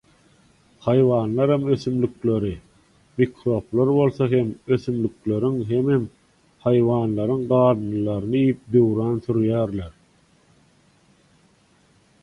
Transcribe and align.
haýwanlaram 0.83 1.65
ösümlikleri, 1.73 2.53
mikroplar 3.21 3.91
bolsa 3.97 4.27
hem 4.31 4.49
ösümlikleriň 4.77 5.61
hemem 5.73 6.09
haýwanlaryň 6.67 7.45
galyndylaryny 7.53 8.37
iýip 8.43 8.67
döwran 8.79 9.15
sürýärler. 9.29 9.95